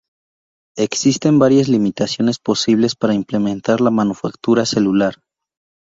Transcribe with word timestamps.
Existen 0.77 1.37
varias 1.37 1.67
limitaciones 1.67 2.39
posibles 2.39 2.95
para 2.95 3.13
implementar 3.13 3.81
la 3.81 3.91
manufactura 3.91 4.65
celular. 4.65 5.21